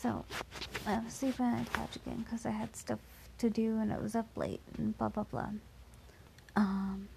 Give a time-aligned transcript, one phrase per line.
[0.00, 0.24] So
[0.86, 3.00] I was sleeping on the couch again because I had stuff
[3.36, 5.50] to do and it was up late and blah blah blah.
[6.56, 7.08] Um,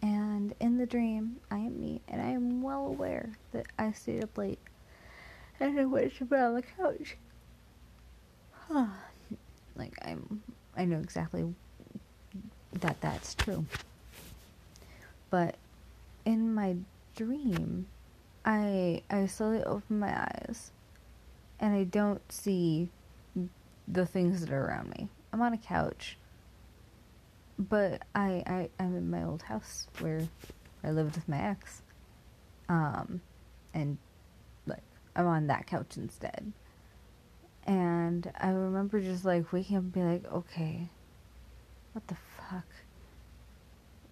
[0.00, 4.24] and in the dream, I am me, and I am well aware that I stayed
[4.24, 4.58] up late
[5.60, 7.18] and I went to bed on the couch.
[8.52, 8.86] Huh.
[9.76, 10.42] like I'm,
[10.78, 11.54] I know exactly
[12.72, 13.66] that that's true.
[15.28, 15.56] But
[16.24, 16.76] in my
[17.16, 17.86] dream,
[18.46, 20.70] I I slowly open my eyes,
[21.64, 22.90] and I don't see
[23.88, 25.08] the things that are around me.
[25.32, 26.18] I'm on a couch,
[27.58, 30.28] but I, I I'm in my old house where
[30.84, 31.80] I lived with my ex,
[32.68, 33.22] um,
[33.72, 33.96] and
[34.66, 34.82] like
[35.16, 36.52] I'm on that couch instead.
[37.66, 40.90] And I remember just like waking up and be like, okay,
[41.94, 42.66] what the fuck?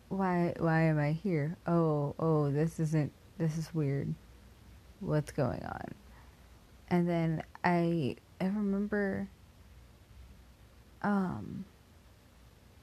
[0.08, 1.58] Why why am I here?
[1.66, 4.14] Oh, oh, this isn't this is weird.
[5.00, 6.01] What's going on?
[6.92, 9.30] And then I I remember
[11.00, 11.64] um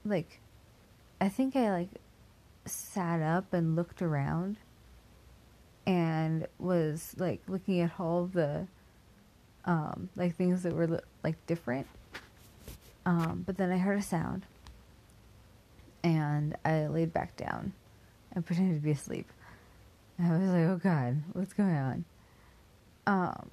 [0.03, 0.39] like
[1.21, 1.89] I think I like
[2.65, 4.57] sat up and looked around
[5.85, 8.65] and was like looking at all the
[9.65, 11.85] um like things that were like different
[13.05, 14.47] um but then I heard a sound
[16.03, 17.73] and I laid back down
[18.31, 19.27] and pretended to be asleep.
[20.17, 22.05] And I was like, "Oh God, what's going on?"
[23.05, 23.51] Um.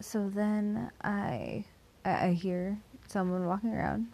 [0.00, 1.64] So then I
[2.04, 4.08] I hear someone walking around.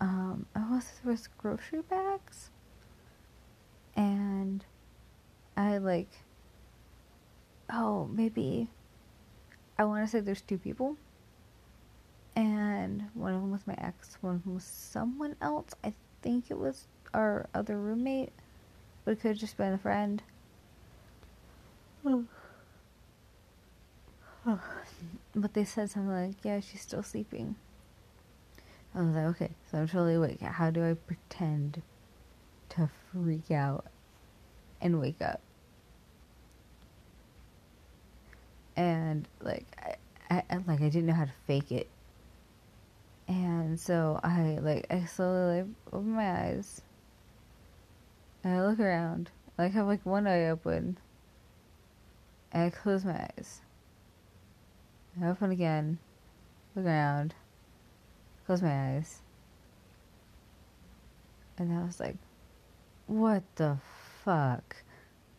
[0.00, 2.50] Um, I was was grocery bags,
[3.96, 4.64] and
[5.56, 6.10] I like.
[7.70, 8.68] Oh, maybe.
[9.78, 10.96] I want to say there's two people
[12.34, 15.70] and one of them was my ex, one of them was someone else.
[15.84, 18.32] I think it was our other roommate,
[19.04, 20.22] but it could have just been a friend.
[25.34, 27.56] But they said something like, "Yeah, she's still sleeping."
[28.94, 30.40] I was like, "Okay, so I'm totally awake.
[30.40, 31.82] How do I pretend
[32.70, 33.86] to freak out
[34.80, 35.40] and wake up?"
[38.76, 39.66] And like,
[40.30, 41.88] I, I like I didn't know how to fake it
[43.28, 46.82] and so I like I slowly like open my eyes.
[48.44, 49.30] And I look around.
[49.56, 50.98] I like have like one eye open.
[52.52, 53.60] And I close my eyes.
[55.22, 55.98] Open again.
[56.74, 57.34] Look around.
[58.46, 59.20] Close my eyes.
[61.58, 62.16] And I was like,
[63.06, 63.78] what the
[64.24, 64.76] fuck?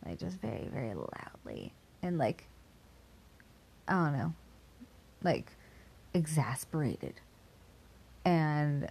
[0.06, 1.72] Like just very, very loudly.
[2.02, 2.46] And like
[3.86, 4.32] I don't know.
[5.22, 5.52] Like
[6.14, 7.20] exasperated
[8.24, 8.88] and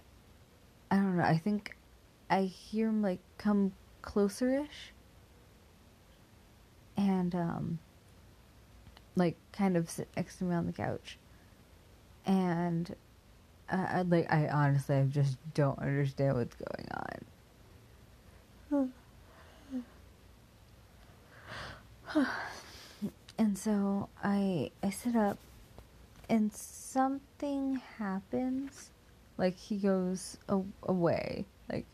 [0.90, 1.24] I don't know.
[1.24, 1.76] I think
[2.30, 3.72] I hear him like come
[4.02, 4.92] closer-ish,
[6.96, 7.78] and um,
[9.16, 11.18] like kind of sit next to me on the couch,
[12.26, 12.94] and
[13.70, 17.04] I, I like I honestly I just don't understand what's going on.
[23.38, 25.38] and so I I sit up
[26.28, 28.90] and something happens
[29.36, 31.44] like he goes a- away.
[31.70, 31.86] Like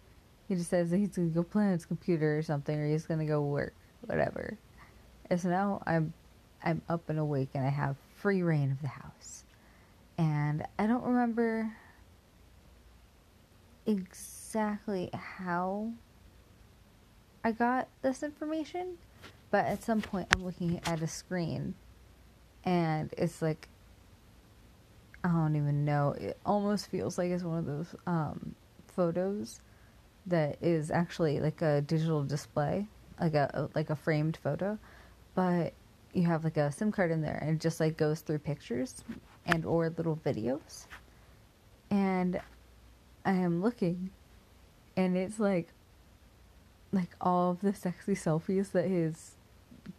[0.49, 3.07] he just says that he's gonna go play on his computer or something, or he's
[3.07, 3.75] gonna go work,
[4.07, 4.59] whatever.
[5.29, 6.13] And so now I'm
[6.63, 9.45] I'm up and awake, and I have free reign of the house.
[10.19, 11.73] And I don't remember
[13.87, 15.93] exactly how
[17.43, 18.99] I got this information,
[19.51, 21.75] but at some point I'm looking at a screen,
[22.65, 23.69] and it's like
[25.23, 26.15] I don't even know.
[26.19, 28.55] It almost feels like it's one of those um,
[28.89, 29.61] photos
[30.27, 32.87] that is actually like a digital display,
[33.21, 34.79] like a like a framed photo,
[35.35, 35.73] but
[36.13, 39.05] you have like a SIM card in there and it just like goes through pictures
[39.47, 40.87] and or little videos.
[41.91, 42.41] And
[43.25, 44.11] I am looking
[44.97, 45.69] and it's like
[46.93, 49.33] like all of the sexy selfies that his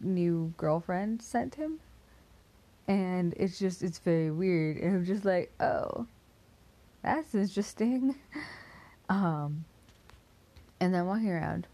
[0.00, 1.80] new girlfriend sent him
[2.88, 6.06] and it's just it's very weird and i'm just like oh
[7.02, 8.14] that's interesting
[9.08, 9.64] um
[10.80, 11.66] and then walking around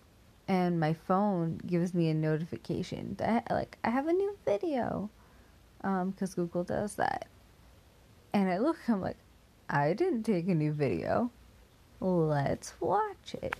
[0.48, 5.10] and my phone gives me a notification that like i have a new video.
[5.84, 7.28] Um because google does that.
[8.32, 9.18] And i look i'm like
[9.68, 11.30] i didn't take a new video.
[12.00, 13.56] Let's watch it.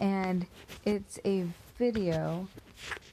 [0.00, 0.46] And
[0.84, 1.46] it's a
[1.78, 2.48] video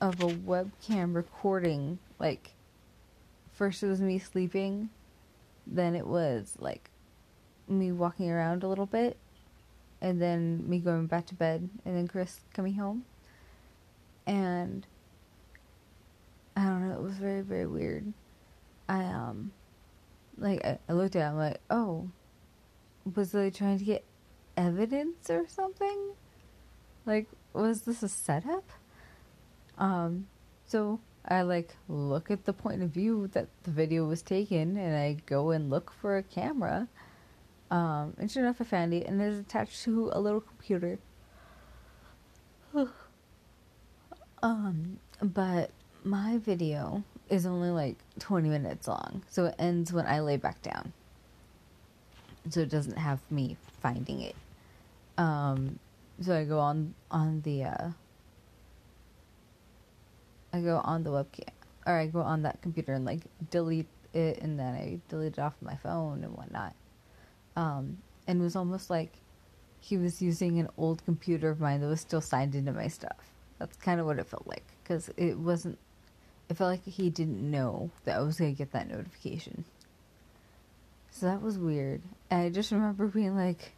[0.02, 2.52] of a webcam recording like
[3.54, 4.90] first it was me sleeping,
[5.68, 6.90] then it was like
[7.68, 9.18] me walking around a little bit,
[10.01, 13.06] and then me going back to bed, and then Chris coming home.
[14.25, 14.86] And
[16.56, 18.13] I don't know, it was very, very weird.
[18.88, 19.51] I um
[20.38, 22.10] like I, I looked at it, I'm like, oh,
[23.16, 24.04] was they trying to get
[24.57, 26.13] evidence or something?
[27.06, 28.69] Like, was this a setup?
[29.78, 30.28] Um,
[30.66, 34.95] so I like look at the point of view that the video was taken and
[34.95, 36.88] I go and look for a camera.
[37.71, 41.00] Um, and sure enough, found it and it's attached to a little computer.
[44.44, 45.71] um, but
[46.04, 50.62] my video is only like 20 minutes long, so it ends when I lay back
[50.62, 50.94] down.
[52.50, 54.36] So it doesn't have me finding it.
[55.18, 55.77] Um,
[56.21, 57.89] so I go on on the uh,
[60.51, 61.50] I go on the webcam
[61.86, 63.21] or I go on that computer and like
[63.51, 66.74] delete it and then I delete it off my phone and whatnot.
[67.59, 69.11] Um, and it was almost like
[69.81, 73.33] he was using an old computer of mine that was still signed into my stuff.
[73.57, 75.77] That's kind of what it felt like because it wasn't.
[76.47, 79.65] It felt like he didn't know that I was gonna get that notification.
[81.11, 82.01] So that was weird.
[82.31, 83.73] And I just remember being like,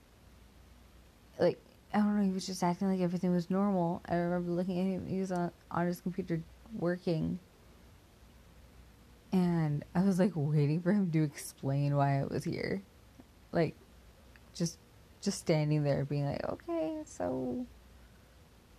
[1.39, 1.57] like
[1.91, 4.03] I don't know, he was just acting like everything was normal.
[4.07, 6.39] I remember looking at him; he was on on his computer
[6.77, 7.39] working,
[9.33, 12.83] and I was like waiting for him to explain why I was here,
[13.51, 13.75] like
[14.53, 14.77] just
[15.21, 17.65] just standing there being like, okay, so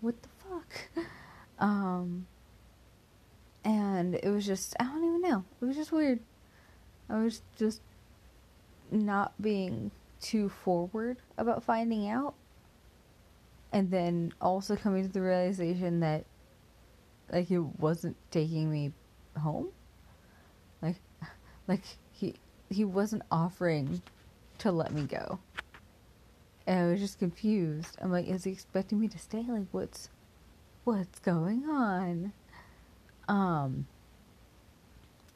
[0.01, 1.05] what the fuck?
[1.59, 2.27] Um,
[3.63, 5.45] and it was just I don't even know.
[5.61, 6.19] It was just weird.
[7.09, 7.83] I was just
[8.91, 12.35] not being too forward about finding out
[13.73, 16.25] and then also coming to the realization that
[17.33, 18.93] like it wasn't taking me
[19.39, 19.69] home
[20.81, 20.97] like
[21.69, 21.83] like
[22.13, 22.35] he
[22.71, 24.03] he wasn't offering
[24.63, 25.41] to let me go.
[26.69, 27.97] And i was just confused.
[28.01, 29.45] I'm like is he expecting me to stay?
[29.49, 30.09] Like what's
[30.85, 32.33] what's going on?
[33.29, 33.87] Um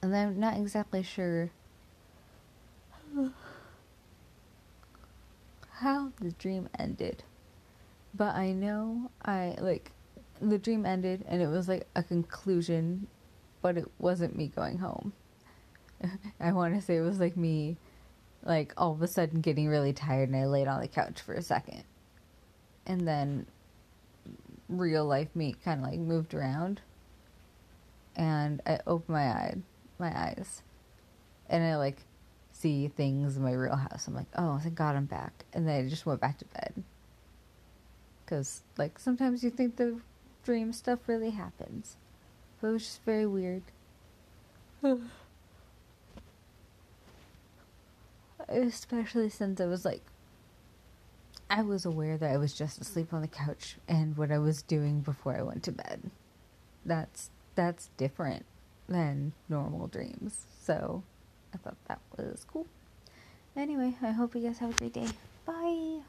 [0.01, 1.51] and i'm not exactly sure
[5.71, 7.25] how the dream ended.
[8.15, 9.91] But i know i like
[10.41, 13.09] the dream ended and it was like a conclusion
[13.61, 15.13] but it wasn't me going home.
[16.41, 17.79] I want to say it was like me
[18.47, 21.35] like all of a sudden getting really tired and i laid on the couch for
[21.35, 21.83] a second.
[22.87, 23.47] And then
[24.69, 26.81] real life me kind of like moved around.
[28.15, 29.55] And i opened my eye
[29.99, 30.63] my eyes.
[31.49, 31.99] And i like
[32.53, 34.07] see things in my real house.
[34.07, 35.45] I'm like oh thank god i'm back.
[35.53, 36.85] And then i just went back to bed.
[38.25, 40.01] Because like sometimes you think the
[40.45, 41.97] dream stuff really happens.
[42.61, 43.63] But it was just very weird
[48.49, 50.03] especially since i was like
[51.49, 54.63] I was aware that I was just asleep on the couch and what I was
[54.63, 56.11] doing before I went to bed.
[56.85, 58.45] That's that's different
[58.89, 60.47] than normal dreams.
[60.61, 61.03] So
[61.55, 62.67] I thought that was cool.
[63.57, 65.09] Anyway, I hope you guys have a great day.
[65.47, 66.01] Bye.